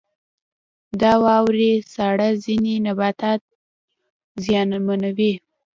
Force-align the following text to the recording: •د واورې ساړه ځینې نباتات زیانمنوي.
•د 0.99 1.01
واورې 1.23 1.71
ساړه 1.93 2.29
ځینې 2.43 2.73
نباتات 2.85 3.41
زیانمنوي. 4.43 5.33